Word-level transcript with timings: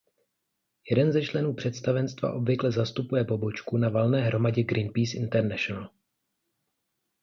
Jeden 0.89 1.11
ze 1.11 1.21
členů 1.21 1.53
představenstva 1.53 2.33
obvykle 2.33 2.71
zastupuje 2.71 3.23
pobočku 3.23 3.77
na 3.77 3.89
valné 3.89 4.21
hromadě 4.21 4.63
Greenpeace 4.63 5.17
International. 5.17 5.89